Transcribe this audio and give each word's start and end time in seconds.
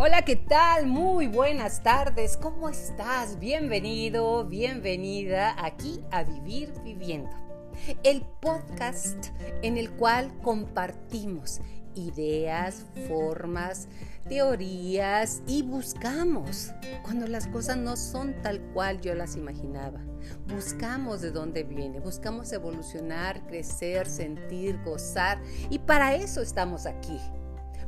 Hola, 0.00 0.22
¿qué 0.22 0.36
tal? 0.36 0.86
Muy 0.86 1.26
buenas 1.26 1.82
tardes. 1.82 2.36
¿Cómo 2.36 2.68
estás? 2.68 3.40
Bienvenido, 3.40 4.44
bienvenida 4.44 5.56
aquí 5.58 6.04
a 6.12 6.22
Vivir 6.22 6.72
Viviendo. 6.84 7.32
El 8.04 8.22
podcast 8.40 9.30
en 9.62 9.76
el 9.76 9.90
cual 9.90 10.32
compartimos 10.40 11.60
ideas, 11.96 12.86
formas, 13.08 13.88
teorías 14.28 15.42
y 15.48 15.62
buscamos 15.62 16.70
cuando 17.02 17.26
las 17.26 17.48
cosas 17.48 17.76
no 17.76 17.96
son 17.96 18.40
tal 18.40 18.60
cual 18.72 19.00
yo 19.00 19.16
las 19.16 19.34
imaginaba. 19.34 19.98
Buscamos 20.46 21.22
de 21.22 21.32
dónde 21.32 21.64
viene, 21.64 21.98
buscamos 21.98 22.52
evolucionar, 22.52 23.44
crecer, 23.48 24.06
sentir, 24.06 24.80
gozar 24.84 25.42
y 25.70 25.80
para 25.80 26.14
eso 26.14 26.40
estamos 26.40 26.86
aquí 26.86 27.18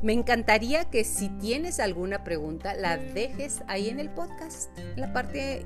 me 0.01 0.13
encantaría 0.13 0.85
que 0.85 1.03
si 1.03 1.29
tienes 1.29 1.79
alguna 1.79 2.23
pregunta, 2.23 2.73
la 2.73 2.97
dejes 2.97 3.61
ahí 3.67 3.89
en 3.89 3.99
el 3.99 4.09
podcast, 4.09 4.69
en 4.77 5.01
la 5.01 5.13
parte 5.13 5.65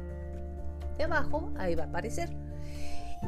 de 0.97 1.03
abajo, 1.03 1.51
ahí 1.57 1.75
va 1.75 1.83
a 1.83 1.87
aparecer. 1.87 2.29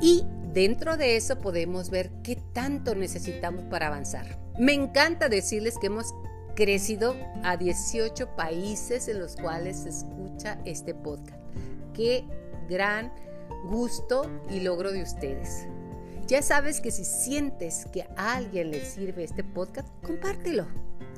Y 0.01 0.23
dentro 0.53 0.97
de 0.97 1.15
eso 1.15 1.39
podemos 1.39 1.89
ver 1.89 2.11
qué 2.23 2.35
tanto 2.53 2.93
necesitamos 2.93 3.63
para 3.65 3.87
avanzar. 3.87 4.37
Me 4.59 4.73
encanta 4.73 5.29
decirles 5.29 5.77
que 5.79 5.87
hemos 5.87 6.13
crecido 6.55 7.15
a 7.43 7.55
18 7.57 8.35
países 8.35 9.07
en 9.07 9.19
los 9.19 9.35
cuales 9.35 9.77
se 9.77 9.89
escucha 9.89 10.59
este 10.65 10.93
podcast. 10.93 11.39
Qué 11.93 12.25
gran 12.69 13.13
gusto 13.65 14.29
y 14.49 14.59
logro 14.59 14.91
de 14.91 15.03
ustedes. 15.03 15.67
Ya 16.27 16.41
sabes 16.41 16.81
que 16.81 16.91
si 16.91 17.05
sientes 17.05 17.85
que 17.93 18.05
a 18.17 18.35
alguien 18.35 18.71
le 18.71 18.83
sirve 18.83 19.23
este 19.23 19.45
podcast, 19.45 19.87
compártelo. 20.03 20.67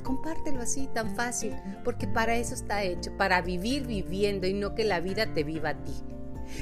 Compártelo 0.03 0.61
así, 0.61 0.87
tan 0.93 1.15
fácil, 1.15 1.55
porque 1.83 2.07
para 2.07 2.35
eso 2.35 2.53
está 2.53 2.83
hecho, 2.83 3.17
para 3.17 3.41
vivir 3.41 3.87
viviendo 3.87 4.45
y 4.45 4.53
no 4.53 4.75
que 4.75 4.83
la 4.83 4.99
vida 4.99 5.33
te 5.33 5.43
viva 5.43 5.69
a 5.69 5.83
ti. 5.83 5.95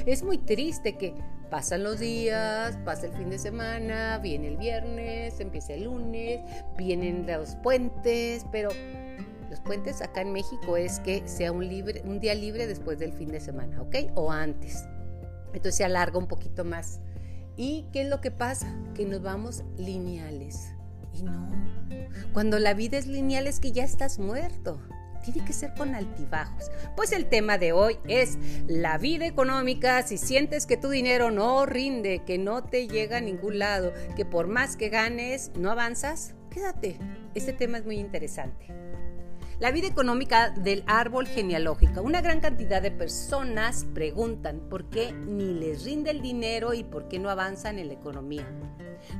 Es 0.06 0.22
muy 0.22 0.38
triste 0.38 0.96
que 0.96 1.14
pasan 1.50 1.84
los 1.84 2.00
días, 2.00 2.78
pasa 2.86 3.06
el 3.06 3.12
fin 3.12 3.28
de 3.28 3.38
semana, 3.38 4.16
viene 4.16 4.48
el 4.48 4.56
viernes, 4.56 5.40
empieza 5.40 5.74
el 5.74 5.84
lunes, 5.84 6.40
vienen 6.78 7.26
los 7.26 7.54
puentes, 7.56 8.46
pero 8.50 8.70
los 9.50 9.60
puentes 9.60 10.00
acá 10.00 10.22
en 10.22 10.32
México 10.32 10.78
es 10.78 11.00
que 11.00 11.22
sea 11.28 11.52
un, 11.52 11.64
un 12.04 12.20
día 12.20 12.34
libre 12.34 12.66
después 12.66 12.98
del 12.98 13.12
fin 13.12 13.28
de 13.28 13.40
semana, 13.40 13.82
¿ok? 13.82 13.96
O 14.14 14.32
antes. 14.32 14.84
Entonces 15.48 15.76
se 15.76 15.84
alarga 15.84 16.18
un 16.18 16.28
poquito 16.28 16.64
más. 16.64 17.00
¿Y 17.58 17.86
qué 17.92 18.02
es 18.02 18.08
lo 18.08 18.20
que 18.20 18.30
pasa? 18.30 18.72
Que 18.94 19.04
nos 19.04 19.20
vamos 19.20 19.64
lineales. 19.76 20.72
Y 21.12 21.24
no, 21.24 21.50
cuando 22.32 22.60
la 22.60 22.72
vida 22.72 22.98
es 22.98 23.08
lineal 23.08 23.48
es 23.48 23.58
que 23.58 23.72
ya 23.72 23.82
estás 23.82 24.20
muerto. 24.20 24.80
Tiene 25.24 25.44
que 25.44 25.52
ser 25.52 25.74
con 25.74 25.96
altibajos. 25.96 26.70
Pues 26.96 27.10
el 27.10 27.26
tema 27.26 27.58
de 27.58 27.72
hoy 27.72 27.98
es 28.06 28.38
la 28.68 28.96
vida 28.96 29.26
económica. 29.26 30.04
Si 30.04 30.18
sientes 30.18 30.66
que 30.66 30.76
tu 30.76 30.88
dinero 30.88 31.32
no 31.32 31.66
rinde, 31.66 32.22
que 32.24 32.38
no 32.38 32.62
te 32.62 32.86
llega 32.86 33.16
a 33.16 33.20
ningún 33.20 33.58
lado, 33.58 33.92
que 34.14 34.24
por 34.24 34.46
más 34.46 34.76
que 34.76 34.88
ganes 34.88 35.50
no 35.58 35.72
avanzas, 35.72 36.34
quédate. 36.50 36.96
Este 37.34 37.52
tema 37.52 37.78
es 37.78 37.84
muy 37.84 37.98
interesante. 37.98 38.68
La 39.60 39.72
vida 39.72 39.88
económica 39.88 40.50
del 40.50 40.84
árbol 40.86 41.26
genealógico. 41.26 42.00
Una 42.00 42.20
gran 42.20 42.38
cantidad 42.38 42.80
de 42.80 42.92
personas 42.92 43.86
preguntan 43.92 44.60
por 44.70 44.88
qué 44.88 45.12
ni 45.12 45.52
les 45.52 45.84
rinde 45.84 46.12
el 46.12 46.22
dinero 46.22 46.74
y 46.74 46.84
por 46.84 47.08
qué 47.08 47.18
no 47.18 47.28
avanzan 47.28 47.80
en 47.80 47.88
la 47.88 47.94
economía. 47.94 48.46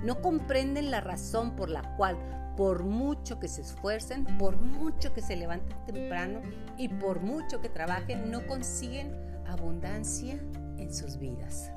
No 0.05 0.21
comprenden 0.21 0.93
la 0.93 1.01
razón 1.01 1.57
por 1.57 1.71
la 1.71 1.97
cual, 1.97 2.17
por 2.57 2.85
mucho 2.85 3.41
que 3.41 3.49
se 3.49 3.63
esfuercen, 3.63 4.27
por 4.39 4.57
mucho 4.57 5.13
que 5.13 5.23
se 5.23 5.35
levanten 5.35 5.77
temprano 5.87 6.41
y 6.77 6.87
por 6.87 7.19
mucho 7.19 7.61
que 7.61 7.69
trabajen, 7.69 8.31
no 8.31 8.47
consiguen 8.47 9.13
abundancia 9.45 10.39
en 10.77 10.95
sus 10.95 11.19
vidas. 11.19 11.73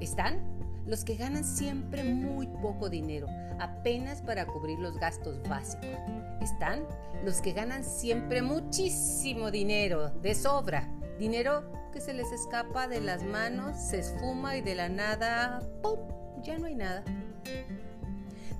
Están 0.00 0.55
los 0.86 1.04
que 1.04 1.16
ganan 1.16 1.44
siempre 1.44 2.04
muy 2.04 2.46
poco 2.46 2.88
dinero, 2.88 3.26
apenas 3.58 4.22
para 4.22 4.46
cubrir 4.46 4.78
los 4.78 4.98
gastos 4.98 5.42
básicos. 5.48 5.98
Están 6.40 6.86
los 7.24 7.40
que 7.40 7.52
ganan 7.52 7.84
siempre 7.84 8.40
muchísimo 8.40 9.50
dinero, 9.50 10.10
de 10.10 10.34
sobra, 10.34 10.88
dinero 11.18 11.70
que 11.92 12.00
se 12.00 12.12
les 12.12 12.30
escapa 12.30 12.86
de 12.88 13.00
las 13.00 13.24
manos, 13.24 13.76
se 13.76 13.98
esfuma 13.98 14.56
y 14.56 14.60
de 14.60 14.74
la 14.74 14.88
nada, 14.88 15.60
¡pum! 15.82 15.98
ya 16.42 16.58
no 16.58 16.66
hay 16.66 16.76
nada. 16.76 17.02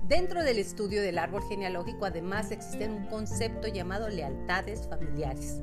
Dentro 0.07 0.43
del 0.43 0.59
estudio 0.59 1.01
del 1.01 1.17
árbol 1.17 1.43
genealógico 1.47 2.05
además 2.05 2.51
existe 2.51 2.87
un 2.87 3.07
concepto 3.07 3.67
llamado 3.67 4.09
lealtades 4.09 4.87
familiares. 4.87 5.61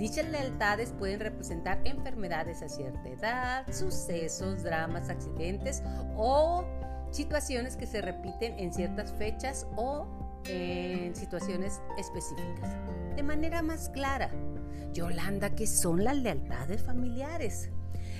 Dichas 0.00 0.30
lealtades 0.30 0.94
pueden 0.98 1.20
representar 1.20 1.78
enfermedades 1.84 2.62
a 2.62 2.70
cierta 2.70 3.06
edad, 3.06 3.70
sucesos, 3.70 4.62
dramas, 4.62 5.10
accidentes 5.10 5.82
o 6.16 6.64
situaciones 7.10 7.76
que 7.76 7.86
se 7.86 8.00
repiten 8.00 8.58
en 8.58 8.72
ciertas 8.72 9.12
fechas 9.12 9.66
o 9.76 10.06
en 10.46 11.14
situaciones 11.14 11.82
específicas. 11.98 12.74
De 13.14 13.22
manera 13.22 13.60
más 13.60 13.90
clara, 13.90 14.30
Yolanda, 14.94 15.54
¿qué 15.54 15.66
son 15.66 16.02
las 16.02 16.16
lealtades 16.16 16.82
familiares? 16.82 17.68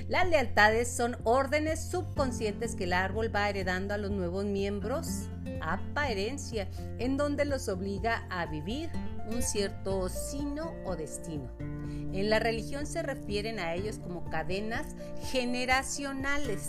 Las 0.07 0.29
lealtades 0.29 0.95
son 0.95 1.17
órdenes 1.25 1.81
subconscientes 1.81 2.75
que 2.75 2.85
el 2.85 2.93
árbol 2.93 3.35
va 3.35 3.49
heredando 3.49 3.95
a 3.95 3.97
los 3.97 4.11
nuevos 4.11 4.45
miembros, 4.45 5.31
apa 5.63 6.11
herencia, 6.11 6.69
en 6.99 7.17
donde 7.17 7.47
los 7.47 7.69
obliga 7.71 8.27
a 8.29 8.45
vivir 8.45 8.91
un 9.31 9.43
cierto 9.43 10.09
sino 10.09 10.75
o 10.85 10.97
destino. 10.97 11.51
En 12.13 12.29
la 12.31 12.39
religión 12.39 12.87
se 12.87 13.03
refieren 13.03 13.59
a 13.61 13.75
ellos 13.75 13.99
como 13.99 14.25
cadenas 14.31 14.95
generacionales, 15.31 16.69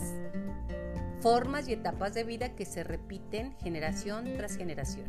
formas 1.19 1.67
y 1.67 1.73
etapas 1.73 2.13
de 2.13 2.23
vida 2.23 2.55
que 2.55 2.65
se 2.65 2.83
repiten 2.83 3.55
generación 3.59 4.25
tras 4.37 4.55
generación. 4.55 5.05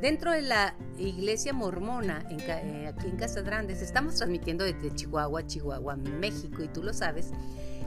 Dentro 0.00 0.32
de 0.32 0.42
la 0.42 0.74
iglesia 0.98 1.52
mormona, 1.52 2.24
eh, 2.30 2.86
aquí 2.88 3.06
en 3.06 3.16
Casa 3.16 3.42
Grandes, 3.42 3.82
estamos 3.82 4.16
transmitiendo 4.16 4.64
desde 4.64 4.94
Chihuahua, 4.94 5.46
Chihuahua, 5.46 5.96
México, 5.96 6.62
y 6.62 6.68
tú 6.68 6.82
lo 6.82 6.92
sabes, 6.92 7.30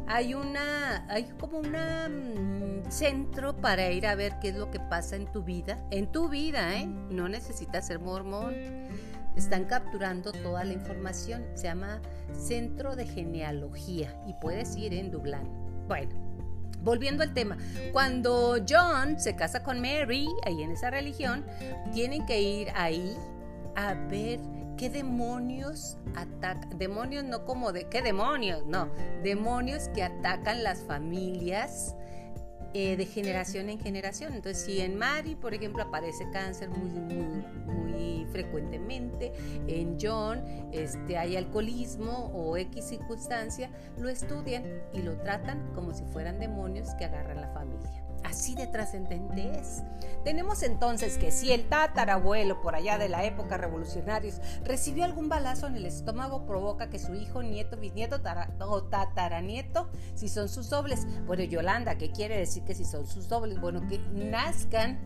hay 0.08 0.34
una, 0.34 1.06
hay 1.10 1.24
como 1.40 1.60
un 1.60 1.72
mm, 1.72 2.92
centro 2.92 3.56
para 3.56 3.92
ir 3.92 4.08
a 4.08 4.16
ver 4.16 4.34
qué 4.42 4.50
es 4.50 4.56
lo 4.56 4.72
que 4.72 4.80
pasa 4.80 5.16
en 5.16 5.32
tu 5.32 5.44
vida, 5.44 5.84
en 5.92 6.12
tu 6.12 6.30
vida, 6.30 6.76
¿eh? 6.76 6.88
No 6.88 7.30
necesitas 7.30 7.88
ser 7.88 8.00
mormón. 8.00 8.56
Están 9.36 9.66
capturando 9.66 10.32
toda 10.32 10.66
la 10.66 10.74
información. 10.74 11.46
Se 11.56 11.64
llama 11.64 12.02
Centro 12.34 12.96
de 12.96 13.06
Genealogía 13.06 14.22
y 14.28 14.34
puedes 14.34 14.76
ir 14.76 14.94
en 14.94 15.10
Dublán. 15.10 15.48
Bueno, 15.88 16.32
Volviendo 16.84 17.22
al 17.22 17.34
tema, 17.34 17.58
cuando 17.92 18.58
John 18.68 19.20
se 19.20 19.36
casa 19.36 19.62
con 19.62 19.80
Mary, 19.82 20.28
ahí 20.44 20.64
en 20.64 20.72
esa 20.72 20.90
religión, 20.90 21.46
tienen 21.94 22.26
que 22.26 22.42
ir 22.42 22.70
ahí 22.74 23.16
a 23.76 23.94
ver 23.94 24.40
qué 24.78 24.90
demonios 24.90 25.98
atacan, 26.16 26.78
demonios 26.78 27.24
no 27.24 27.46
como 27.46 27.72
de, 27.72 27.86
qué 27.86 28.02
demonios, 28.02 28.66
no, 28.66 28.90
demonios 29.24 29.90
que 29.90 30.04
atacan 30.04 30.64
las 30.64 30.82
familias 30.84 31.96
eh, 32.74 32.96
de 32.96 33.06
generación 33.06 33.70
en 33.70 33.80
generación. 33.80 34.34
Entonces, 34.34 34.64
si 34.64 34.80
en 34.80 34.98
Mary, 34.98 35.36
por 35.36 35.54
ejemplo, 35.54 35.84
aparece 35.84 36.26
cáncer 36.32 36.70
muy, 36.70 36.90
muy, 36.90 38.26
frecuentemente, 38.32 39.34
en 39.68 39.98
John 40.02 40.42
este, 40.72 41.18
hay 41.18 41.36
alcoholismo 41.36 42.32
o 42.34 42.56
X 42.56 42.86
circunstancia, 42.86 43.70
lo 43.98 44.08
estudian 44.08 44.64
y 44.94 45.02
lo 45.02 45.18
tratan 45.18 45.74
como 45.76 45.94
si 45.94 46.06
fueran 46.06 46.40
demonios 46.40 46.88
que 46.98 47.04
agarran 47.04 47.42
la 47.42 47.50
familia. 47.50 48.06
Así 48.24 48.56
de 48.56 48.68
trascendente 48.68 49.60
es. 49.60 49.84
Tenemos 50.24 50.62
entonces 50.62 51.18
que 51.18 51.32
si 51.32 51.52
el 51.52 51.68
tatarabuelo 51.68 52.62
por 52.62 52.76
allá 52.76 53.00
de 53.00 53.10
la 53.10 53.26
época 53.26 53.58
revolucionarios 53.58 54.40
recibió 54.64 55.04
algún 55.04 55.30
balazo 55.30 55.66
en 55.66 55.76
el 55.76 55.86
estómago, 55.86 56.46
provoca 56.46 56.90
que 56.90 57.00
su 57.00 57.16
hijo, 57.16 57.42
nieto, 57.42 57.78
bisnieto 57.78 58.22
o 58.60 58.84
tataranieto, 58.84 59.90
si 60.14 60.30
son 60.30 60.48
sus 60.48 60.70
dobles. 60.70 61.08
Bueno, 61.26 61.44
Yolanda, 61.44 61.98
¿qué 61.98 62.12
quiere 62.12 62.38
decir 62.38 62.64
que 62.64 62.76
si 62.76 62.86
son 62.86 63.08
sus 63.08 63.30
dobles? 63.30 63.60
Bueno, 63.60 63.88
que 63.88 63.98
nazcan 64.14 65.00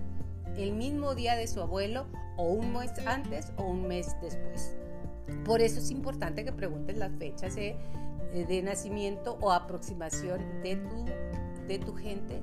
el 0.58 0.74
mismo 0.74 1.16
día 1.16 1.36
de 1.36 1.48
su 1.48 1.62
abuelo 1.62 2.08
o 2.38 2.50
un 2.50 2.74
mes 2.74 2.92
antes 3.06 3.54
o 3.56 3.64
un 3.64 3.88
mes 3.88 4.16
después. 4.22 4.76
Por 5.46 5.62
eso 5.62 5.80
es 5.80 5.92
importante 5.92 6.44
que 6.44 6.52
preguntes 6.52 6.98
las 6.98 7.12
fechas 7.18 7.56
de, 7.56 7.78
de 8.34 8.62
nacimiento 8.62 9.38
o 9.42 9.52
aproximación 9.52 10.62
de 10.62 10.76
tu, 10.76 11.06
de 11.68 11.80
tu 11.80 11.96
gente 11.96 12.42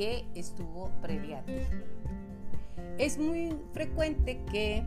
que 0.00 0.24
estuvo 0.34 0.88
previa. 1.02 1.44
Es 2.96 3.18
muy 3.18 3.54
frecuente 3.74 4.42
que 4.50 4.86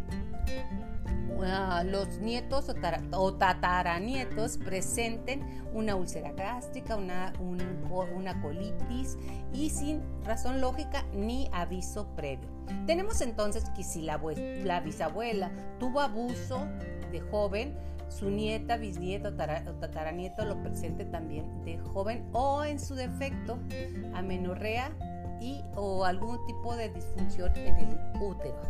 Ah, 1.45 1.83
los 1.86 2.19
nietos 2.19 2.69
o, 3.12 3.33
tataranietos 3.33 4.57
presenten 4.57 5.44
una 5.74 5.95
úlcera 5.95 6.31
gástrica, 6.31 6.95
una, 6.95 7.33
una 7.42 8.42
colitis 8.42 9.18
y 9.51 9.69
sin 9.69 10.01
razón 10.24 10.62
lógica 10.62 11.06
ni 11.13 11.50
aviso 11.51 12.07
previo. 12.15 12.48
Tenemos 12.86 13.19
entonces 13.21 13.65
que 13.75 13.83
si 13.83 14.04
la, 14.04 14.21
la 14.63 14.80
bisabuela 14.80 15.51
tuvo 15.80 16.00
abuso 16.00 16.65
de 17.12 17.19
joven, 17.19 17.75
su 18.13 18.30
nieta, 18.30 18.77
bisnieto 18.77 19.30
o 19.30 19.33
tataranieto 19.33 20.45
lo 20.45 20.62
presente 20.62 21.06
también 21.06 21.63
de 21.65 21.80
joven 21.80 22.24
o 22.31 22.63
en 22.63 22.80
su 22.80 22.95
defecto 22.95 23.60
amenorrea 24.13 24.92
y 25.42 25.63
o 25.75 26.06
algún 26.06 26.45
tipo 26.45 26.75
de 26.75 26.89
disfunción 26.89 27.51
en 27.56 27.75
el 27.75 27.98
útero. 28.21 28.62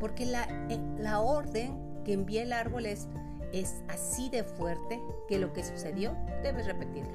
Porque 0.00 0.24
la, 0.24 0.44
eh, 0.70 0.78
la 0.98 1.20
orden 1.20 1.76
que 2.04 2.12
envía 2.12 2.42
el 2.42 2.52
árbol 2.52 2.86
es, 2.86 3.08
es 3.52 3.82
así 3.88 4.30
de 4.30 4.44
fuerte 4.44 5.00
que 5.28 5.38
lo 5.38 5.52
que 5.52 5.64
sucedió 5.64 6.16
debes 6.42 6.66
repetirlo. 6.66 7.12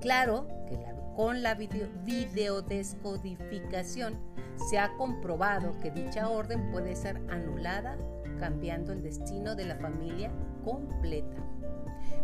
Claro 0.00 0.48
que 0.66 0.78
con 1.14 1.42
la 1.42 1.54
video, 1.54 1.88
videodescodificación 2.04 4.18
se 4.68 4.78
ha 4.78 4.96
comprobado 4.96 5.78
que 5.80 5.90
dicha 5.90 6.28
orden 6.28 6.70
puede 6.70 6.94
ser 6.96 7.16
anulada 7.30 7.96
cambiando 8.44 8.92
el 8.92 9.02
destino 9.02 9.54
de 9.54 9.64
la 9.64 9.76
familia 9.76 10.30
completa. 10.62 11.38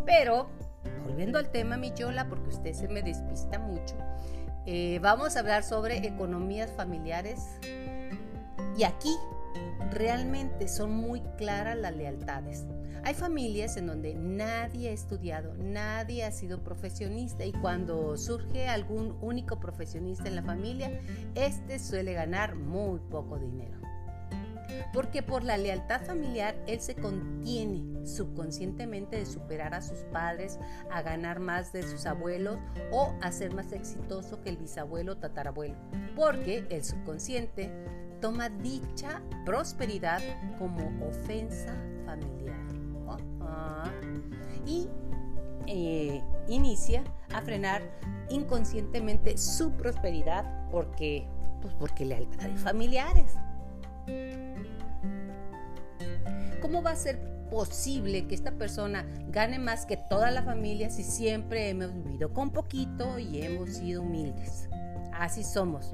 Pero, 0.05 0.49
volviendo 1.03 1.39
al 1.39 1.49
tema, 1.49 1.77
mi 1.77 1.91
Yola, 1.95 2.29
porque 2.29 2.49
usted 2.49 2.73
se 2.73 2.87
me 2.87 3.01
despista 3.01 3.57
mucho, 3.57 3.95
eh, 4.67 4.99
vamos 5.01 5.35
a 5.35 5.39
hablar 5.39 5.63
sobre 5.63 5.97
economías 6.05 6.71
familiares. 6.73 7.39
Y 8.77 8.83
aquí 8.83 9.15
realmente 9.89 10.67
son 10.67 10.91
muy 10.91 11.21
claras 11.39 11.75
las 11.75 11.95
lealtades. 11.95 12.65
Hay 13.03 13.15
familias 13.15 13.75
en 13.77 13.87
donde 13.87 14.13
nadie 14.13 14.89
ha 14.89 14.93
estudiado, 14.93 15.55
nadie 15.55 16.23
ha 16.23 16.31
sido 16.31 16.63
profesionista 16.63 17.45
y 17.45 17.51
cuando 17.51 18.15
surge 18.15 18.67
algún 18.67 19.17
único 19.21 19.59
profesionista 19.59 20.27
en 20.27 20.35
la 20.35 20.43
familia, 20.43 21.01
este 21.33 21.79
suele 21.79 22.13
ganar 22.13 22.53
muy 22.53 22.99
poco 23.09 23.39
dinero. 23.39 23.90
Porque 24.93 25.23
por 25.23 25.43
la 25.43 25.57
lealtad 25.57 26.01
familiar 26.01 26.55
él 26.67 26.79
se 26.81 26.95
contiene 26.95 28.05
subconscientemente 28.05 29.17
de 29.17 29.25
superar 29.25 29.73
a 29.73 29.81
sus 29.81 29.99
padres, 30.11 30.59
a 30.91 31.01
ganar 31.01 31.39
más 31.39 31.71
de 31.71 31.83
sus 31.83 32.05
abuelos 32.05 32.57
o 32.91 33.13
a 33.21 33.31
ser 33.31 33.53
más 33.53 33.71
exitoso 33.71 34.41
que 34.41 34.49
el 34.49 34.57
bisabuelo 34.57 35.13
o 35.13 35.17
tatarabuelo. 35.17 35.75
Porque 36.15 36.65
el 36.69 36.83
subconsciente 36.83 37.71
toma 38.21 38.49
dicha 38.49 39.21
prosperidad 39.45 40.21
como 40.57 41.07
ofensa 41.07 41.75
familiar. 42.05 42.59
Y 44.65 44.87
eh, 45.67 46.21
inicia 46.47 47.03
a 47.33 47.41
frenar 47.41 47.81
inconscientemente 48.29 49.37
su 49.37 49.71
prosperidad 49.71 50.69
porque, 50.69 51.27
pues 51.61 51.73
porque 51.75 52.05
lealtades 52.05 52.61
familiares. 52.61 53.33
¿Cómo 56.61 56.81
va 56.81 56.91
a 56.91 56.95
ser 56.95 57.19
posible 57.49 58.27
que 58.27 58.35
esta 58.35 58.51
persona 58.51 59.05
gane 59.29 59.59
más 59.59 59.85
que 59.85 59.97
toda 59.97 60.31
la 60.31 60.43
familia 60.43 60.89
si 60.89 61.03
siempre 61.03 61.69
hemos 61.69 61.93
vivido 61.93 62.33
con 62.33 62.51
poquito 62.51 63.19
y 63.19 63.41
hemos 63.41 63.71
sido 63.71 64.01
humildes? 64.01 64.69
Así 65.11 65.43
somos 65.43 65.91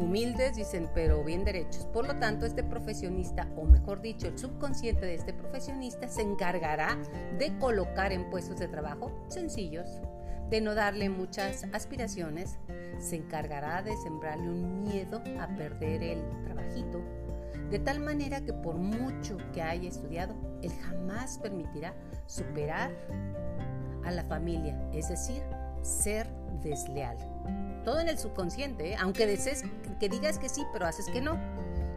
humildes, 0.00 0.56
dicen, 0.56 0.88
pero 0.94 1.22
bien 1.22 1.44
derechos. 1.44 1.86
Por 1.86 2.06
lo 2.06 2.16
tanto, 2.16 2.46
este 2.46 2.62
profesionista, 2.62 3.46
o 3.56 3.64
mejor 3.64 4.00
dicho, 4.00 4.28
el 4.28 4.38
subconsciente 4.38 5.06
de 5.06 5.14
este 5.14 5.32
profesionista, 5.32 6.08
se 6.08 6.22
encargará 6.22 6.96
de 7.38 7.56
colocar 7.58 8.12
en 8.12 8.30
puestos 8.30 8.58
de 8.58 8.68
trabajo 8.68 9.12
sencillos, 9.28 9.88
de 10.48 10.60
no 10.60 10.74
darle 10.74 11.10
muchas 11.10 11.64
aspiraciones, 11.72 12.58
se 12.98 13.16
encargará 13.16 13.82
de 13.82 13.96
sembrarle 13.98 14.48
un 14.48 14.82
miedo 14.82 15.22
a 15.38 15.48
perder 15.54 16.02
el 16.02 16.22
trabajito, 16.44 17.00
de 17.70 17.78
tal 17.78 18.00
manera 18.00 18.40
que 18.40 18.52
por 18.52 18.76
mucho 18.76 19.36
que 19.52 19.62
haya 19.62 19.88
estudiado, 19.88 20.34
él 20.62 20.72
jamás 20.82 21.38
permitirá 21.38 21.94
superar 22.26 22.90
a 24.04 24.10
la 24.10 24.24
familia, 24.24 24.76
es 24.92 25.08
decir, 25.08 25.42
ser 25.82 26.28
desleal. 26.62 27.16
Todo 27.84 28.00
en 28.00 28.08
el 28.08 28.18
subconsciente, 28.18 28.92
¿eh? 28.92 28.96
aunque 29.00 29.26
desees 29.26 29.64
que 29.98 30.08
digas 30.08 30.38
que 30.38 30.48
sí, 30.48 30.64
pero 30.72 30.86
haces 30.86 31.06
que 31.06 31.20
no. 31.20 31.38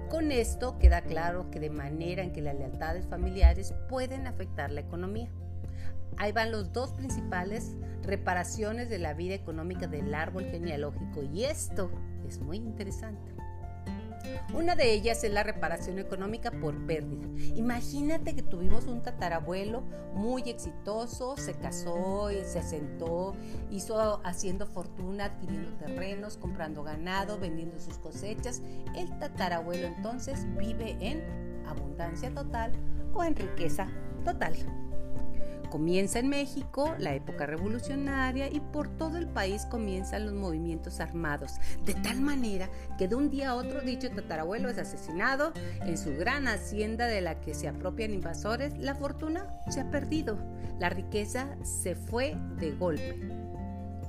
Con 0.10 0.32
esto 0.32 0.78
queda 0.78 1.02
claro 1.02 1.50
que 1.50 1.60
de 1.60 1.72
manera 1.72 2.22
en 2.22 2.32
que 2.34 2.42
las 2.42 2.56
lealtades 2.56 3.08
familiares 3.08 3.74
pueden 3.90 4.28
afectar 4.28 4.72
la 4.72 4.82
economía. 4.82 5.30
Ahí 6.18 6.32
van 6.32 6.52
los 6.52 6.72
dos 6.72 6.94
principales 6.94 7.76
reparaciones 8.04 8.90
de 8.90 9.00
la 9.00 9.14
vida 9.14 9.34
económica 9.34 9.88
del 9.88 10.14
árbol 10.14 10.46
genealógico 10.46 11.24
y 11.24 11.46
esto 11.46 11.90
es 12.28 12.40
muy 12.40 12.58
interesante. 12.58 13.34
Una 14.54 14.76
de 14.76 14.94
ellas 14.94 15.24
es 15.24 15.32
la 15.32 15.44
reparación 15.44 16.00
económica 16.00 16.52
por 16.52 16.76
pérdida. 16.86 17.28
Imagínate 17.56 18.36
que 18.36 18.42
tuvimos 18.42 18.86
un 18.86 19.02
tatarabuelo 19.02 19.82
muy 20.14 20.44
exitoso, 20.44 21.38
se 21.38 21.54
casó 21.56 22.32
y 22.32 22.44
se 22.46 22.60
asentó, 22.60 23.36
hizo 23.72 24.22
haciendo 24.24 24.68
fortuna, 24.68 25.26
adquiriendo 25.26 25.72
terrenos, 25.78 26.38
comprando 26.38 26.84
ganado, 26.84 27.40
vendiendo 27.40 27.80
sus 27.80 27.98
cosechas. 27.98 28.62
El 28.96 29.18
tatarabuelo 29.20 29.88
entonces 29.88 30.46
vive 30.58 30.98
en 31.00 31.24
abundancia 31.66 32.34
total 32.34 32.72
o 33.14 33.24
en 33.24 33.36
riqueza 33.36 33.88
total. 34.24 34.56
Comienza 35.74 36.20
en 36.20 36.30
México 36.30 36.94
la 37.00 37.16
época 37.16 37.48
revolucionaria 37.48 38.48
y 38.48 38.60
por 38.60 38.90
todo 38.90 39.18
el 39.18 39.28
país 39.28 39.66
comienzan 39.66 40.28
los 40.28 40.36
movimientos 40.36 41.00
armados, 41.00 41.56
de 41.84 41.96
tal 41.96 42.22
manera 42.22 42.70
que 43.00 43.08
de 43.08 43.16
un 43.16 43.32
día 43.32 43.50
a 43.50 43.56
otro 43.56 43.82
dicho 43.82 44.12
tatarabuelo 44.12 44.70
es 44.70 44.78
asesinado 44.78 45.52
en 45.82 45.98
su 45.98 46.16
gran 46.16 46.48
hacienda 46.48 47.08
de 47.08 47.22
la 47.22 47.42
que 47.42 47.56
se 47.56 47.68
apropian 47.68 48.14
invasores, 48.14 48.78
la 48.78 48.94
fortuna 48.94 49.48
se 49.68 49.82
ha 49.82 49.90
perdido, 49.90 50.38
la 50.78 50.90
riqueza 50.90 51.48
se 51.64 51.96
fue 51.96 52.38
de 52.60 52.70
golpe. 52.74 53.18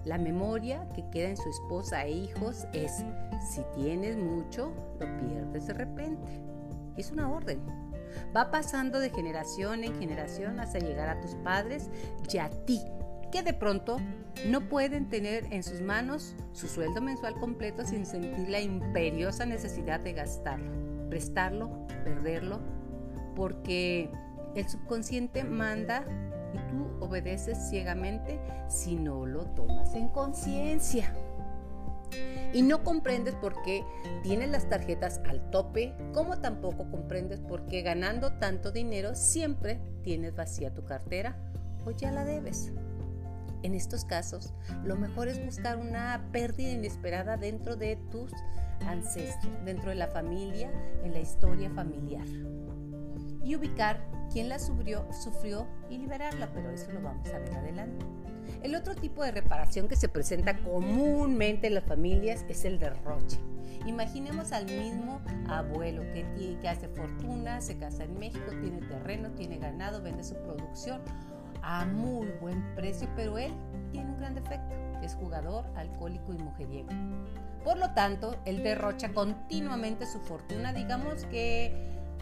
La 0.05 0.19
memoria 0.19 0.87
que 0.94 1.08
queda 1.08 1.31
en 1.31 1.38
su 1.38 1.49
esposa 1.49 2.05
e 2.05 2.10
hijos 2.10 2.67
es, 2.75 2.93
si 3.55 3.62
tienes 3.75 4.19
mucho, 4.19 4.70
lo 5.00 5.06
pierdes 5.17 5.69
de 5.69 5.72
repente. 5.72 6.43
Es 6.99 7.10
una 7.10 7.32
orden. 7.32 7.83
Va 8.37 8.50
pasando 8.50 8.99
de 8.99 9.11
generación 9.11 9.84
en 9.84 9.99
generación 9.99 10.61
hasta 10.61 10.78
llegar 10.78 11.08
a 11.08 11.20
tus 11.20 11.34
padres 11.37 11.90
y 12.32 12.38
a 12.38 12.50
ti, 12.50 12.81
que 13.31 13.43
de 13.43 13.52
pronto 13.52 13.99
no 14.49 14.69
pueden 14.69 15.08
tener 15.08 15.46
en 15.52 15.62
sus 15.62 15.81
manos 15.81 16.34
su 16.52 16.69
sueldo 16.69 17.00
mensual 17.00 17.34
completo 17.34 17.84
sin 17.84 18.06
sentir 18.06 18.49
la 18.49 18.61
imperiosa 18.61 19.46
necesidad 19.46 20.00
de 20.00 20.12
gastarlo, 20.12 21.08
prestarlo, 21.08 21.86
perderlo, 22.05 22.60
porque 23.34 24.10
el 24.55 24.69
subconsciente 24.69 25.44
manda 25.44 26.05
y 26.53 26.58
tú 26.70 27.05
obedeces 27.05 27.58
ciegamente 27.69 28.41
si 28.69 28.96
no 28.96 29.27
lo 29.27 29.44
tomas 29.46 29.94
en 29.94 30.08
conciencia 30.08 31.12
y 32.52 32.62
no 32.62 32.84
comprendes 32.84 33.34
por 33.34 33.60
qué 33.62 33.84
tienes 34.22 34.48
las 34.50 34.68
tarjetas 34.68 35.20
al 35.28 35.50
tope, 35.50 35.92
como 36.12 36.40
tampoco 36.40 36.88
comprendes 36.90 37.40
por 37.40 37.66
qué 37.66 37.82
ganando 37.82 38.32
tanto 38.38 38.70
dinero 38.70 39.14
siempre 39.14 39.80
tienes 40.02 40.34
vacía 40.34 40.72
tu 40.72 40.84
cartera 40.84 41.36
o 41.84 41.90
ya 41.90 42.12
la 42.12 42.24
debes. 42.24 42.72
En 43.62 43.74
estos 43.74 44.04
casos, 44.04 44.52
lo 44.84 44.96
mejor 44.96 45.28
es 45.28 45.44
buscar 45.44 45.78
una 45.78 46.28
pérdida 46.32 46.70
inesperada 46.70 47.36
dentro 47.36 47.76
de 47.76 47.96
tus 48.10 48.30
ancestros, 48.86 49.52
dentro 49.64 49.88
de 49.88 49.96
la 49.96 50.08
familia, 50.08 50.70
en 51.02 51.12
la 51.12 51.20
historia 51.20 51.70
familiar. 51.70 52.26
Y 53.42 53.56
ubicar 53.56 54.06
quién 54.32 54.48
la 54.48 54.58
sufrió, 54.58 55.10
sufrió 55.12 55.66
y 55.88 55.98
liberarla, 55.98 56.52
pero 56.52 56.70
eso 56.70 56.92
lo 56.92 57.02
vamos 57.02 57.28
a 57.30 57.38
ver 57.38 57.54
adelante. 57.54 58.04
El 58.63 58.74
otro 58.74 58.94
tipo 58.94 59.22
de 59.22 59.31
reparación 59.31 59.89
que 59.89 59.96
se 59.96 60.08
presenta 60.08 60.56
comúnmente 60.58 61.67
en 61.67 61.74
las 61.74 61.84
familias 61.84 62.44
es 62.48 62.65
el 62.65 62.79
derroche. 62.79 63.39
Imaginemos 63.86 64.53
al 64.53 64.65
mismo 64.65 65.20
abuelo 65.48 66.03
que, 66.13 66.24
que 66.60 66.69
hace 66.69 66.89
fortuna, 66.89 67.60
se 67.60 67.77
casa 67.77 68.05
en 68.05 68.19
México, 68.19 68.46
tiene 68.63 68.81
terreno, 68.81 69.31
tiene 69.32 69.58
ganado, 69.58 70.03
vende 70.03 70.24
su 70.24 70.34
producción 70.36 71.03
a 71.63 71.84
muy 71.84 72.29
buen 72.41 72.63
precio, 72.74 73.08
pero 73.17 73.39
él 73.39 73.53
tiene 73.93 74.10
un 74.10 74.19
gran 74.19 74.34
defecto, 74.34 74.74
es 75.03 75.15
jugador, 75.15 75.67
alcohólico 75.77 76.32
y 76.32 76.39
mujeriego. 76.39 76.89
Por 77.65 77.79
lo 77.79 77.93
tanto, 77.93 78.36
él 78.44 78.63
derrocha 78.63 79.13
continuamente 79.13 80.06
su 80.06 80.20
fortuna, 80.20 80.72
digamos 80.72 81.24
que 81.27 81.74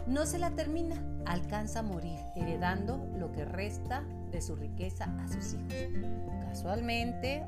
no 0.07 0.25
se 0.25 0.39
la 0.39 0.51
termina, 0.51 0.95
alcanza 1.25 1.79
a 1.79 1.83
morir, 1.83 2.19
heredando 2.35 3.09
lo 3.17 3.31
que 3.31 3.45
resta 3.45 4.03
de 4.33 4.41
su 4.41 4.55
riqueza 4.55 5.05
a 5.05 5.27
sus 5.27 5.53
hijos. 5.53 5.73
Casualmente, 6.49 7.45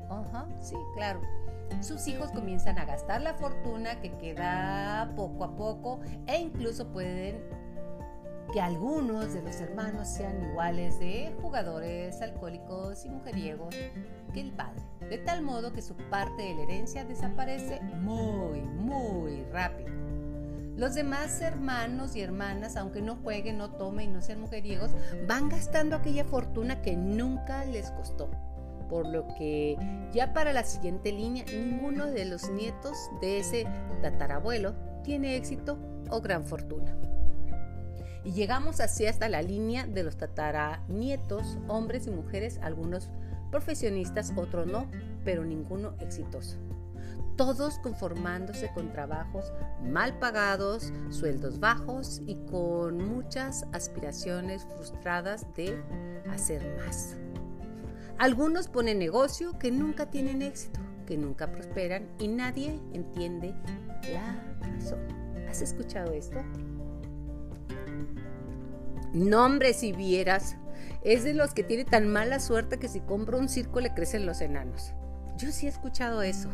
sí, 0.60 0.76
claro. 0.94 1.20
Sus 1.80 2.06
hijos 2.06 2.30
comienzan 2.30 2.78
a 2.78 2.84
gastar 2.84 3.20
la 3.20 3.34
fortuna 3.34 4.00
que 4.00 4.12
queda 4.12 5.12
poco 5.16 5.44
a 5.44 5.56
poco 5.56 6.00
e 6.26 6.38
incluso 6.38 6.86
pueden 6.92 7.42
que 8.52 8.60
algunos 8.60 9.34
de 9.34 9.42
los 9.42 9.60
hermanos 9.60 10.06
sean 10.06 10.40
iguales 10.50 10.98
de 11.00 11.34
jugadores, 11.42 12.22
alcohólicos 12.22 13.04
y 13.04 13.10
mujeriegos 13.10 13.74
que 14.32 14.40
el 14.40 14.52
padre, 14.52 14.82
de 15.00 15.18
tal 15.18 15.42
modo 15.42 15.72
que 15.72 15.82
su 15.82 15.96
parte 16.08 16.42
de 16.42 16.54
la 16.54 16.62
herencia 16.62 17.04
desaparece 17.04 17.80
muy, 17.80 18.60
muy 18.60 19.42
rápido. 19.50 20.05
Los 20.76 20.94
demás 20.94 21.40
hermanos 21.40 22.16
y 22.16 22.20
hermanas, 22.20 22.76
aunque 22.76 23.00
no 23.00 23.16
jueguen, 23.16 23.56
no 23.56 23.70
tomen 23.70 24.10
y 24.10 24.12
no 24.12 24.20
sean 24.20 24.40
mujeriegos, 24.40 24.90
van 25.26 25.48
gastando 25.48 25.96
aquella 25.96 26.24
fortuna 26.24 26.82
que 26.82 26.96
nunca 26.96 27.64
les 27.64 27.90
costó. 27.92 28.30
Por 28.90 29.08
lo 29.08 29.26
que 29.38 29.76
ya 30.12 30.34
para 30.34 30.52
la 30.52 30.64
siguiente 30.64 31.12
línea, 31.12 31.46
ninguno 31.46 32.06
de 32.06 32.26
los 32.26 32.50
nietos 32.50 32.94
de 33.22 33.38
ese 33.38 33.66
tatarabuelo 34.02 34.74
tiene 35.02 35.36
éxito 35.36 35.78
o 36.10 36.20
gran 36.20 36.44
fortuna. 36.44 36.94
Y 38.22 38.32
llegamos 38.32 38.80
así 38.80 39.06
hasta 39.06 39.30
la 39.30 39.40
línea 39.40 39.86
de 39.86 40.02
los 40.02 40.18
tataranietos, 40.18 41.58
hombres 41.68 42.06
y 42.06 42.10
mujeres, 42.10 42.60
algunos 42.62 43.08
profesionistas, 43.50 44.32
otros 44.36 44.66
no, 44.66 44.86
pero 45.24 45.44
ninguno 45.44 45.94
exitoso. 46.00 46.58
Todos 47.36 47.78
conformándose 47.80 48.70
con 48.72 48.92
trabajos 48.92 49.52
mal 49.82 50.18
pagados, 50.18 50.92
sueldos 51.10 51.60
bajos 51.60 52.22
y 52.26 52.36
con 52.46 52.96
muchas 52.96 53.66
aspiraciones 53.72 54.64
frustradas 54.64 55.46
de 55.54 55.82
hacer 56.30 56.64
más. 56.78 57.16
Algunos 58.18 58.68
ponen 58.68 58.98
negocio 58.98 59.58
que 59.58 59.70
nunca 59.70 60.10
tienen 60.10 60.40
éxito, 60.40 60.80
que 61.06 61.18
nunca 61.18 61.52
prosperan 61.52 62.08
y 62.18 62.28
nadie 62.28 62.80
entiende 62.94 63.54
la 64.10 64.56
razón. 64.60 65.00
¿Has 65.46 65.60
escuchado 65.60 66.12
esto? 66.14 66.42
No, 69.12 69.44
hombre, 69.44 69.74
si 69.74 69.92
vieras, 69.92 70.56
es 71.02 71.24
de 71.24 71.34
los 71.34 71.52
que 71.52 71.62
tiene 71.62 71.84
tan 71.84 72.08
mala 72.10 72.40
suerte 72.40 72.78
que 72.78 72.88
si 72.88 73.00
compra 73.00 73.38
un 73.38 73.48
circo 73.48 73.80
le 73.80 73.92
crecen 73.92 74.26
los 74.26 74.40
enanos. 74.40 74.92
Yo 75.36 75.52
sí 75.52 75.66
he 75.66 75.68
escuchado 75.68 76.22
eso. 76.22 76.48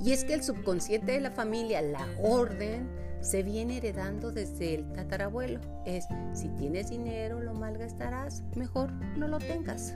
Y 0.00 0.12
es 0.12 0.24
que 0.24 0.34
el 0.34 0.42
subconsciente 0.42 1.12
de 1.12 1.20
la 1.20 1.30
familia, 1.30 1.82
la 1.82 2.06
orden, 2.22 2.88
se 3.20 3.42
viene 3.42 3.76
heredando 3.76 4.32
desde 4.32 4.74
el 4.74 4.92
tatarabuelo. 4.92 5.60
Es, 5.84 6.06
si 6.32 6.48
tienes 6.48 6.88
dinero, 6.88 7.40
lo 7.40 7.52
malgastarás, 7.54 8.42
mejor 8.56 8.92
no 9.16 9.28
lo 9.28 9.38
tengas. 9.38 9.94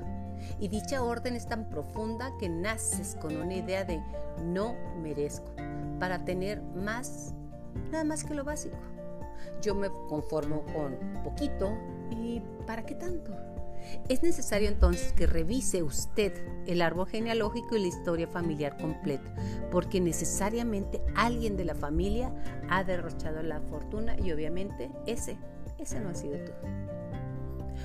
Y 0.59 0.69
dicha 0.69 1.03
orden 1.03 1.37
es 1.37 1.47
tan 1.47 1.71
profunda 1.71 2.31
que 2.39 2.51
naces 2.51 3.17
con 3.21 3.37
una 3.37 3.55
idea 3.55 3.85
de 3.85 4.03
no 4.45 4.75
merezco, 5.01 5.53
para 5.99 6.25
tener 6.25 6.61
más, 6.63 7.35
nada 7.91 8.05
más 8.05 8.25
que 8.25 8.35
lo 8.35 8.45
básico. 8.45 8.77
Yo 9.63 9.75
me 9.75 9.89
conformo 10.09 10.65
con 10.75 10.99
poquito 11.23 11.73
y 12.11 12.43
¿para 12.67 12.85
qué 12.85 12.95
tanto? 12.95 13.33
Es 14.09 14.23
necesario 14.23 14.69
entonces 14.69 15.13
que 15.13 15.27
revise 15.27 15.83
usted 15.83 16.33
el 16.67 16.83
árbol 16.83 17.09
genealógico 17.09 17.77
y 17.77 17.83
la 17.83 17.89
historia 17.89 18.27
familiar 18.27 18.77
completa, 18.77 19.35
porque 19.71 20.01
necesariamente 20.01 21.03
alguien 21.15 21.57
de 21.57 21.65
la 21.65 21.75
familia 21.75 22.35
ha 22.69 22.85
derrochado 22.85 23.43
la 23.43 23.61
fortuna 23.61 24.17
y 24.19 24.33
obviamente 24.33 24.91
ese, 25.07 25.39
ese 25.79 26.01
no 26.01 26.11
ha 26.11 26.15
sido 26.15 26.39
tú. 26.45 26.53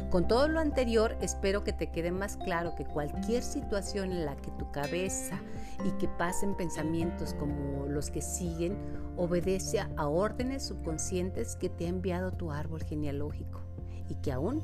Con 0.10 0.28
todo 0.28 0.48
lo 0.48 0.60
anterior, 0.60 1.18
espero 1.22 1.64
que 1.64 1.74
te 1.74 1.92
quede 1.92 2.12
más 2.12 2.38
claro 2.38 2.76
que 2.76 2.86
cualquier 2.86 3.44
situación 3.44 4.12
en 4.12 4.26
la 4.26 4.36
que 4.36 4.52
tu 4.52 4.72
cabeza 4.72 5.40
y 5.86 5.92
que 5.98 6.08
pasen 6.08 6.56
pensamientos 6.56 7.34
como 7.34 7.86
los 7.86 8.10
que 8.10 8.22
siguen 8.22 8.78
obedece 9.18 9.80
a 9.80 10.08
órdenes 10.08 10.64
subconscientes 10.64 11.56
que 11.56 11.70
te 11.70 11.86
ha 11.86 11.90
enviado 11.90 12.32
tu 12.32 12.52
árbol 12.52 12.84
genealógico 12.84 13.69
y 14.10 14.16
que 14.16 14.32
aún 14.32 14.64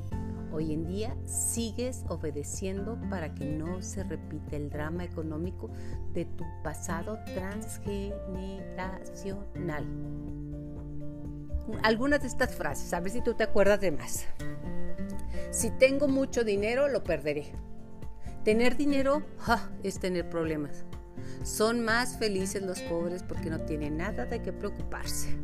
hoy 0.52 0.72
en 0.72 0.86
día 0.86 1.16
sigues 1.24 2.04
obedeciendo 2.08 2.98
para 3.10 3.34
que 3.34 3.46
no 3.46 3.82
se 3.82 4.04
repita 4.04 4.54
el 4.56 4.70
drama 4.70 5.04
económico 5.04 5.70
de 6.12 6.24
tu 6.24 6.44
pasado 6.62 7.18
transgeneracional. 7.34 9.84
Algunas 11.82 12.22
de 12.22 12.28
estas 12.28 12.54
frases, 12.54 12.92
a 12.92 13.00
ver 13.00 13.10
si 13.10 13.22
tú 13.22 13.34
te 13.34 13.42
acuerdas 13.44 13.80
de 13.80 13.90
más. 13.90 14.26
Si 15.50 15.70
tengo 15.70 16.08
mucho 16.08 16.44
dinero, 16.44 16.88
lo 16.88 17.02
perderé. 17.02 17.52
Tener 18.44 18.76
dinero 18.76 19.22
es 19.82 19.98
tener 19.98 20.28
problemas. 20.28 20.84
Son 21.42 21.84
más 21.84 22.18
felices 22.18 22.62
los 22.62 22.80
pobres 22.82 23.22
porque 23.22 23.50
no 23.50 23.60
tienen 23.60 23.96
nada 23.96 24.26
de 24.26 24.42
qué 24.42 24.52
preocuparse. 24.52 25.36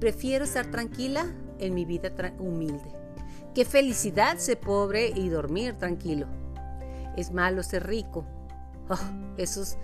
Prefiero 0.00 0.44
estar 0.44 0.70
tranquila 0.70 1.26
en 1.58 1.74
mi 1.74 1.84
vida 1.84 2.12
humilde. 2.38 2.97
Qué 3.58 3.64
felicidad 3.64 4.38
ser 4.38 4.60
pobre 4.60 5.08
y 5.08 5.30
dormir 5.30 5.74
tranquilo. 5.76 6.28
Es 7.16 7.32
malo 7.32 7.64
ser 7.64 7.88
rico. 7.88 8.24
esos 9.36 9.76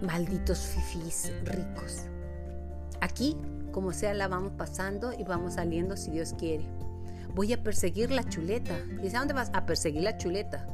malditos 0.00 0.60
fifís 0.60 1.32
ricos. 1.42 2.02
Aquí, 3.00 3.36
como 3.72 3.90
sea, 3.90 4.14
la 4.14 4.28
vamos 4.28 4.52
pasando 4.56 5.12
y 5.12 5.24
vamos 5.24 5.54
saliendo 5.54 5.96
si 5.96 6.12
Dios 6.12 6.36
quiere 6.38 6.64
voy 7.34 7.52
a 7.52 7.60
perseguir 7.60 8.12
la 8.12 8.22
chuleta. 8.22 8.78
Dice, 9.02 9.16
¿a 9.16 9.18
dónde 9.18 9.34
vas? 9.34 9.50
A 9.52 9.66
perseguir 9.66 10.04
la 10.04 10.16
chuleta. 10.16 10.64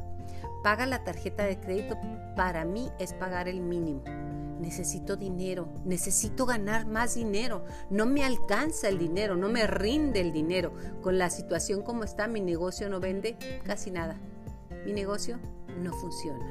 Paga 0.63 0.85
la 0.85 1.03
tarjeta 1.03 1.45
de 1.45 1.59
crédito. 1.59 1.97
Para 2.35 2.63
mí 2.63 2.91
es 2.99 3.13
pagar 3.13 3.47
el 3.47 3.59
mínimo. 3.59 4.03
Necesito 4.59 5.15
dinero, 5.15 5.69
necesito 5.85 6.45
ganar 6.45 6.85
más 6.85 7.15
dinero. 7.15 7.63
No 7.89 8.05
me 8.05 8.23
alcanza 8.23 8.89
el 8.89 8.97
dinero, 8.99 9.35
no 9.35 9.49
me 9.49 9.65
rinde 9.67 10.19
el 10.19 10.33
dinero. 10.33 10.73
Con 11.01 11.17
la 11.17 11.29
situación 11.29 11.81
como 11.81 12.03
está, 12.03 12.27
mi 12.27 12.41
negocio 12.41 12.89
no 12.89 12.99
vende 12.99 13.37
casi 13.63 13.91
nada. 13.91 14.19
Mi 14.85 14.93
negocio 14.93 15.39
no 15.81 15.93
funciona, 15.93 16.45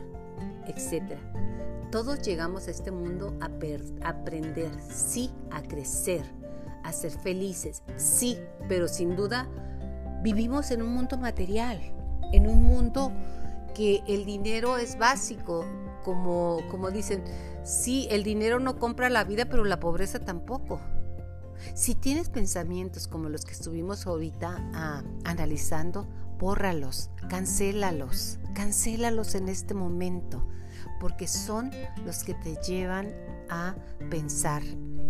etc. 0.66 1.18
Todos 1.90 2.22
llegamos 2.22 2.68
a 2.68 2.70
este 2.70 2.90
mundo 2.90 3.36
a 3.40 3.50
aprender, 4.08 4.70
sí, 4.90 5.30
a 5.50 5.62
crecer, 5.62 6.22
a 6.82 6.92
ser 6.92 7.10
felices, 7.10 7.82
sí, 7.96 8.38
pero 8.68 8.88
sin 8.88 9.16
duda 9.16 9.48
Vivimos 10.20 10.72
en 10.72 10.82
un 10.82 10.92
mundo 10.94 11.16
material, 11.16 11.80
en 12.32 12.48
un 12.48 12.64
mundo 12.64 13.12
que 13.74 14.02
el 14.08 14.24
dinero 14.24 14.76
es 14.76 14.98
básico, 14.98 15.64
como, 16.04 16.58
como 16.72 16.90
dicen, 16.90 17.22
sí, 17.68 18.08
el 18.10 18.22
dinero 18.22 18.58
no 18.58 18.78
compra 18.78 19.08
la 19.08 19.25
vida, 19.25 19.46
pero 19.46 19.64
la 19.64 19.80
pobreza 19.80 20.18
tampoco. 20.18 20.80
Si 21.75 21.94
tienes 21.94 22.30
pensamientos 22.30 23.08
como 23.08 23.28
los 23.28 23.44
que 23.44 23.52
estuvimos 23.52 24.06
ahorita 24.06 24.70
ah, 24.75 25.02
analizando, 25.25 26.06
bórralos, 26.38 27.10
cancélalos, 27.28 28.38
cancélalos 28.54 29.34
en 29.34 29.48
este 29.48 29.75
momento, 29.75 30.46
porque 31.00 31.26
son 31.26 31.70
los 32.04 32.25
que 32.25 32.34
te 32.34 32.56
llevan 32.56 33.12
a 33.50 33.76
pensar. 34.10 34.62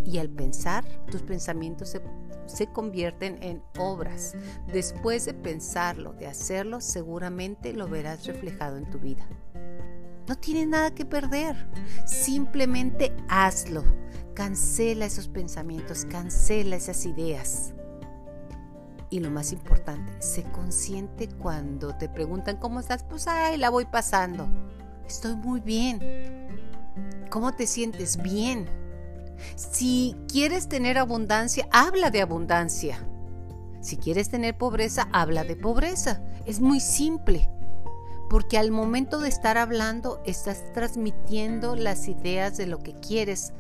Y 0.04 0.18
al 0.18 0.30
pensar, 0.30 0.84
tus 1.10 1.22
pensamientos 1.22 1.90
se 1.90 2.00
se 2.48 2.66
convierten 2.66 3.42
en 3.42 3.62
obras. 3.78 4.34
Después 4.72 5.26
de 5.26 5.34
pensarlo, 5.34 6.14
de 6.14 6.26
hacerlo, 6.26 6.80
seguramente 6.80 7.72
lo 7.72 7.88
verás 7.88 8.26
reflejado 8.26 8.76
en 8.76 8.90
tu 8.90 8.98
vida. 8.98 9.26
No 10.28 10.36
tienes 10.36 10.68
nada 10.68 10.90
que 10.94 11.06
perder. 11.06 11.56
Simplemente 12.06 13.16
hazlo. 13.28 13.82
Cancela 14.34 15.06
esos 15.06 15.26
pensamientos, 15.26 16.04
cancela 16.04 16.76
esas 16.76 17.06
ideas. 17.06 17.72
Y 19.10 19.20
lo 19.20 19.30
más 19.30 19.52
importante, 19.52 20.12
sé 20.20 20.44
consciente 20.52 21.28
cuando 21.28 21.96
te 21.96 22.10
preguntan 22.10 22.58
cómo 22.58 22.78
estás. 22.78 23.02
Pues 23.04 23.26
ay, 23.26 23.56
la 23.56 23.70
voy 23.70 23.86
pasando. 23.86 24.46
Estoy 25.06 25.34
muy 25.34 25.60
bien. 25.60 25.98
¿Cómo 27.30 27.54
te 27.54 27.66
sientes? 27.66 28.18
Bien. 28.22 28.68
Si 29.56 30.14
quieres 30.30 30.68
tener 30.68 30.98
abundancia, 30.98 31.66
habla 31.72 32.10
de 32.10 32.20
abundancia. 32.20 33.02
Si 33.80 33.96
quieres 33.96 34.28
tener 34.28 34.58
pobreza, 34.58 35.08
habla 35.12 35.42
de 35.44 35.56
pobreza. 35.56 36.22
Es 36.44 36.60
muy 36.60 36.80
simple. 36.80 37.48
Porque 38.28 38.58
al 38.58 38.70
momento 38.70 39.20
de 39.20 39.28
estar 39.28 39.56
hablando, 39.56 40.20
estás 40.26 40.72
transmitiendo 40.72 41.76
las 41.76 42.08
ideas 42.08 42.56
de 42.56 42.66
lo 42.66 42.78
que 42.78 42.94
quieres, 42.94 43.52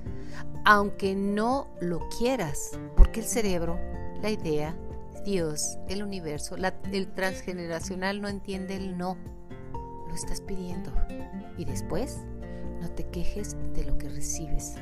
aunque 0.64 1.14
no 1.14 1.68
lo 1.80 2.06
quieras. 2.18 2.78
Porque 2.96 3.20
el 3.20 3.26
cerebro, 3.26 3.78
la 4.20 4.30
idea, 4.30 4.76
Dios, 5.24 5.78
el 5.88 6.02
universo, 6.02 6.56
el 6.92 7.08
transgeneracional 7.12 8.20
no 8.20 8.28
entiende 8.28 8.76
el 8.76 8.98
no. 8.98 9.16
Lo 10.08 10.14
estás 10.14 10.40
pidiendo. 10.40 10.92
Y 11.56 11.64
después, 11.64 12.18
no 12.80 12.90
te 12.90 13.06
quejes 13.08 13.56
de 13.74 13.84
lo 13.84 13.96
que 13.98 14.08
recibes. 14.08 14.74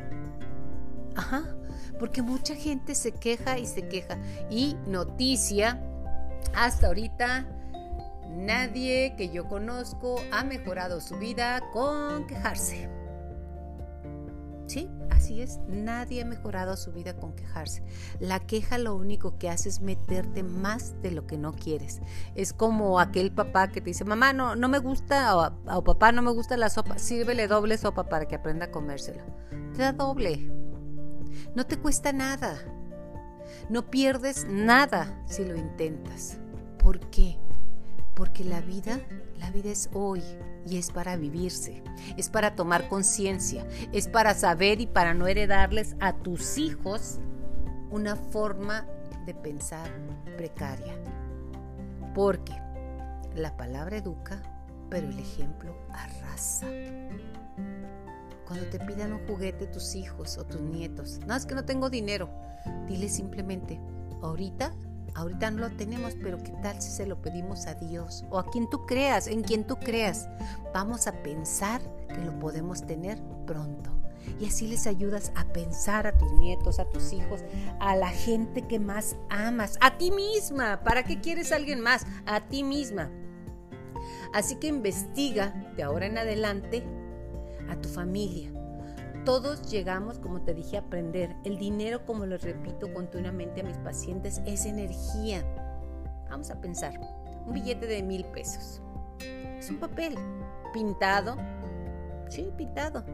Ajá, 1.14 1.56
porque 1.98 2.22
mucha 2.22 2.54
gente 2.54 2.94
se 2.94 3.12
queja 3.12 3.58
y 3.58 3.66
se 3.66 3.88
queja. 3.88 4.18
Y 4.50 4.76
noticia, 4.86 5.80
hasta 6.54 6.88
ahorita 6.88 7.46
nadie 8.30 9.14
que 9.16 9.30
yo 9.30 9.48
conozco 9.48 10.16
ha 10.32 10.44
mejorado 10.44 11.00
su 11.00 11.16
vida 11.16 11.60
con 11.72 12.26
quejarse. 12.26 12.88
Sí, 14.66 14.90
así 15.10 15.40
es. 15.40 15.60
Nadie 15.68 16.22
ha 16.22 16.24
mejorado 16.24 16.76
su 16.76 16.92
vida 16.92 17.14
con 17.14 17.34
quejarse. 17.34 17.82
La 18.18 18.40
queja 18.40 18.78
lo 18.78 18.96
único 18.96 19.38
que 19.38 19.48
hace 19.48 19.68
es 19.68 19.80
meterte 19.80 20.42
más 20.42 21.00
de 21.02 21.12
lo 21.12 21.26
que 21.26 21.38
no 21.38 21.52
quieres. 21.52 22.00
Es 22.34 22.52
como 22.52 22.98
aquel 22.98 23.32
papá 23.32 23.68
que 23.68 23.80
te 23.80 23.90
dice, 23.90 24.04
mamá, 24.04 24.32
no, 24.32 24.56
no 24.56 24.68
me 24.68 24.78
gusta, 24.78 25.36
o, 25.36 25.84
papá, 25.84 26.10
no 26.12 26.22
me 26.22 26.32
gusta 26.32 26.56
la 26.56 26.68
sopa, 26.68 26.98
sírvele 26.98 27.46
doble 27.46 27.78
sopa 27.78 28.08
para 28.08 28.26
que 28.26 28.34
aprenda 28.34 28.66
a 28.66 28.70
comérsela. 28.70 29.24
Te 29.74 29.82
da 29.82 29.92
doble. 29.92 30.50
No 31.54 31.64
te 31.64 31.76
cuesta 31.76 32.12
nada. 32.12 32.58
No 33.68 33.88
pierdes 33.90 34.46
nada 34.48 35.22
si 35.26 35.44
lo 35.44 35.56
intentas. 35.56 36.38
¿Por 36.78 36.98
qué? 37.10 37.35
Porque 38.16 38.44
la 38.44 38.62
vida, 38.62 38.98
la 39.38 39.50
vida 39.50 39.70
es 39.70 39.90
hoy 39.92 40.22
y 40.66 40.78
es 40.78 40.90
para 40.90 41.16
vivirse, 41.16 41.82
es 42.16 42.30
para 42.30 42.56
tomar 42.56 42.88
conciencia, 42.88 43.66
es 43.92 44.08
para 44.08 44.32
saber 44.32 44.80
y 44.80 44.86
para 44.86 45.12
no 45.12 45.26
heredarles 45.26 45.96
a 46.00 46.14
tus 46.14 46.56
hijos 46.56 47.20
una 47.90 48.16
forma 48.16 48.86
de 49.26 49.34
pensar 49.34 49.90
precaria. 50.38 50.94
Porque 52.14 52.54
la 53.34 53.54
palabra 53.54 53.98
educa, 53.98 54.42
pero 54.88 55.08
el 55.10 55.18
ejemplo 55.18 55.76
arrasa. 55.90 56.66
Cuando 58.46 58.64
te 58.70 58.78
pidan 58.78 59.12
un 59.12 59.26
juguete 59.26 59.66
tus 59.66 59.94
hijos 59.94 60.38
o 60.38 60.46
tus 60.46 60.62
nietos, 60.62 61.20
no 61.26 61.36
es 61.36 61.44
que 61.44 61.54
no 61.54 61.66
tengo 61.66 61.90
dinero, 61.90 62.30
dile 62.86 63.10
simplemente, 63.10 63.78
ahorita 64.22 64.72
ahorita 65.16 65.50
no 65.50 65.62
lo 65.62 65.70
tenemos, 65.70 66.14
pero 66.22 66.38
¿qué 66.42 66.52
tal 66.62 66.80
si 66.80 66.90
se 66.90 67.06
lo 67.06 67.20
pedimos 67.20 67.66
a 67.66 67.74
Dios 67.74 68.24
o 68.30 68.38
a 68.38 68.46
quien 68.50 68.68
tú 68.68 68.86
creas, 68.86 69.26
en 69.26 69.42
quien 69.42 69.66
tú 69.66 69.76
creas? 69.76 70.28
Vamos 70.74 71.06
a 71.06 71.22
pensar 71.22 71.80
que 72.08 72.18
lo 72.18 72.38
podemos 72.38 72.86
tener 72.86 73.18
pronto. 73.46 73.90
Y 74.38 74.46
así 74.46 74.66
les 74.66 74.86
ayudas 74.86 75.32
a 75.34 75.44
pensar 75.52 76.06
a 76.06 76.18
tus 76.18 76.30
nietos, 76.32 76.78
a 76.78 76.84
tus 76.84 77.12
hijos, 77.12 77.44
a 77.80 77.96
la 77.96 78.10
gente 78.10 78.62
que 78.62 78.78
más 78.78 79.16
amas, 79.30 79.78
a 79.80 79.96
ti 79.96 80.10
misma. 80.10 80.82
¿Para 80.82 81.04
qué 81.04 81.20
quieres 81.20 81.52
a 81.52 81.56
alguien 81.56 81.80
más? 81.80 82.06
A 82.26 82.40
ti 82.40 82.62
misma. 82.62 83.10
Así 84.34 84.56
que 84.56 84.66
investiga 84.66 85.72
de 85.76 85.82
ahora 85.82 86.06
en 86.06 86.18
adelante 86.18 86.84
a 87.70 87.80
tu 87.80 87.88
familia, 87.88 88.52
todos 89.26 89.68
llegamos, 89.68 90.20
como 90.20 90.40
te 90.42 90.54
dije, 90.54 90.76
a 90.76 90.80
aprender. 90.80 91.34
El 91.44 91.58
dinero, 91.58 92.06
como 92.06 92.24
lo 92.26 92.38
repito 92.38 92.94
continuamente 92.94 93.60
a 93.60 93.64
mis 93.64 93.76
pacientes, 93.76 94.40
es 94.46 94.64
energía. 94.64 95.44
Vamos 96.30 96.50
a 96.50 96.60
pensar, 96.60 96.98
un 97.44 97.52
billete 97.52 97.86
de 97.86 98.04
mil 98.04 98.24
pesos. 98.26 98.80
Es 99.58 99.68
un 99.68 99.78
papel 99.78 100.14
pintado. 100.72 101.36
Sí, 102.28 102.52
pintado. 102.56 103.04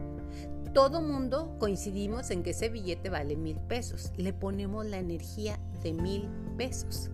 Todo 0.71 1.01
mundo 1.01 1.57
coincidimos 1.59 2.29
en 2.29 2.43
que 2.43 2.51
ese 2.51 2.69
billete 2.69 3.09
vale 3.09 3.35
mil 3.35 3.59
pesos. 3.59 4.13
Le 4.15 4.33
ponemos 4.33 4.85
la 4.85 4.99
energía 4.99 5.59
de 5.81 5.93
mil 5.93 6.29
pesos. 6.57 7.09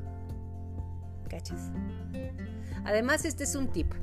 ¿Cachas? 1.30 1.72
Además, 2.84 3.24
este 3.24 3.46
es 3.46 3.56
un 3.56 3.70
tip 3.70 3.94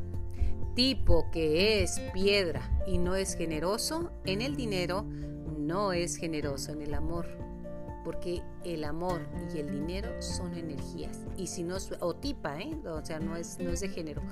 tipo 0.76 1.28
que 1.32 1.82
es 1.82 1.98
piedra 2.12 2.60
y 2.86 2.98
no 2.98 3.16
es 3.16 3.34
generoso 3.34 4.12
en 4.26 4.42
el 4.42 4.56
dinero, 4.56 5.04
no 5.58 5.92
es 5.92 6.16
generoso 6.16 6.70
en 6.70 6.82
el 6.82 6.94
amor. 6.94 7.26
Porque 8.04 8.42
el 8.62 8.84
amor 8.84 9.26
y 9.52 9.58
el 9.58 9.72
dinero 9.72 10.10
son 10.22 10.54
energías. 10.54 11.24
Y 11.36 11.48
si 11.48 11.64
no, 11.64 11.78
o 11.98 12.14
tipa, 12.14 12.60
¿eh? 12.60 12.76
o 12.86 13.04
sea, 13.04 13.18
no 13.18 13.34
es, 13.34 13.58
no 13.58 13.70
es 13.70 13.80
de 13.80 13.88
género. 13.88 14.22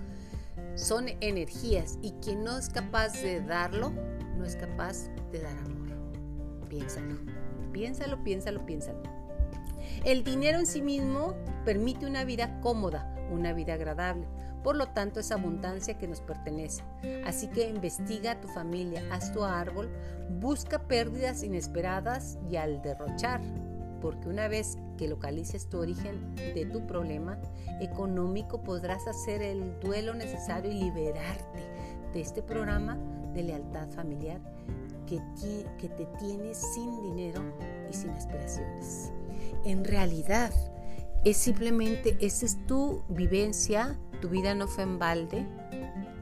Son 0.76 1.06
energías. 1.20 1.98
Y 2.00 2.12
quien 2.22 2.44
no 2.44 2.56
es 2.56 2.68
capaz 2.68 3.20
de 3.20 3.40
darlo, 3.40 3.90
no 4.36 4.44
es 4.44 4.54
capaz 4.54 5.08
de 5.32 5.40
dar 5.40 5.58
amor. 5.58 5.88
Piénsalo. 6.68 7.16
Piénsalo, 7.72 8.22
piénsalo, 8.22 8.64
piénsalo. 8.64 9.02
El 10.04 10.22
dinero 10.22 10.58
en 10.58 10.66
sí 10.66 10.82
mismo 10.82 11.34
permite 11.64 12.06
una 12.06 12.24
vida 12.24 12.60
cómoda, 12.60 13.12
una 13.32 13.52
vida 13.54 13.74
agradable. 13.74 14.28
Por 14.64 14.76
lo 14.76 14.88
tanto, 14.88 15.20
es 15.20 15.30
abundancia 15.30 15.98
que 15.98 16.08
nos 16.08 16.22
pertenece. 16.22 16.82
Así 17.26 17.48
que 17.48 17.68
investiga 17.68 18.32
a 18.32 18.40
tu 18.40 18.48
familia, 18.48 19.04
haz 19.12 19.30
tu 19.30 19.44
árbol, 19.44 19.90
busca 20.40 20.88
pérdidas 20.88 21.42
inesperadas 21.42 22.38
y 22.50 22.56
al 22.56 22.80
derrochar, 22.80 23.42
porque 24.00 24.26
una 24.26 24.48
vez 24.48 24.78
que 24.96 25.06
localices 25.06 25.68
tu 25.68 25.78
origen 25.78 26.34
de 26.34 26.64
tu 26.64 26.86
problema 26.86 27.38
económico, 27.80 28.62
podrás 28.64 29.06
hacer 29.06 29.42
el 29.42 29.78
duelo 29.80 30.14
necesario 30.14 30.72
y 30.72 30.84
liberarte 30.84 31.60
de 32.14 32.20
este 32.22 32.42
programa 32.42 32.96
de 33.34 33.42
lealtad 33.42 33.90
familiar 33.90 34.40
que, 35.06 35.20
que 35.78 35.88
te 35.90 36.06
tiene 36.18 36.54
sin 36.54 37.02
dinero 37.02 37.42
y 37.90 37.92
sin 37.92 38.10
aspiraciones. 38.10 39.12
En 39.64 39.84
realidad, 39.84 40.52
es 41.24 41.36
simplemente, 41.36 42.16
esa 42.20 42.46
es 42.46 42.66
tu 42.66 43.02
vivencia, 43.08 43.98
tu 44.20 44.28
vida 44.28 44.54
no 44.54 44.68
fue 44.68 44.84
en 44.84 44.98
balde. 44.98 45.46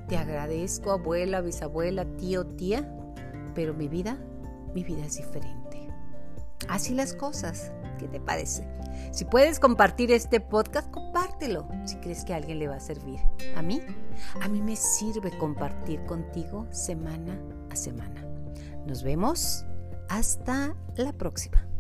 Te 0.09 0.17
agradezco, 0.17 0.93
abuela, 0.93 1.41
bisabuela, 1.41 2.05
tío, 2.17 2.47
tía, 2.47 2.89
pero 3.55 3.75
mi 3.75 3.89
vida, 3.89 4.19
mi 4.75 4.85
vida 4.85 5.05
es 5.05 5.17
diferente. 5.17 5.89
Así 6.69 6.95
las 6.95 7.15
cosas, 7.15 7.73
¿qué 7.99 8.07
te 8.09 8.21
parece? 8.21 8.67
Si 9.11 9.25
puedes 9.25 9.59
compartir 9.59 10.13
este 10.13 10.41
podcast, 10.41 10.91
compártelo 10.91 11.67
si 11.85 11.97
crees 11.97 12.25
que 12.25 12.33
a 12.33 12.37
alguien 12.37 12.59
le 12.59 12.69
va 12.69 12.77
a 12.77 12.81
servir. 12.81 13.19
A 13.57 13.63
mí, 13.63 13.81
a 14.41 14.49
mí 14.49 14.63
me 14.63 14.77
sirve 14.77 15.37
compartir 15.39 16.05
contigo 16.05 16.67
semana 16.71 17.41
a 17.71 17.77
semana. 17.77 18.25
Nos 18.87 19.03
vemos 19.03 19.65
hasta 20.09 20.77
la 20.97 21.13
próxima. 21.13 21.72